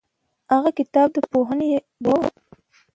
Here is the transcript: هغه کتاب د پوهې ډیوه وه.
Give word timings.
هغه 0.51 0.69
کتاب 0.79 1.07
د 1.13 1.17
پوهې 1.31 1.57
ډیوه 2.03 2.13
وه. 2.21 2.29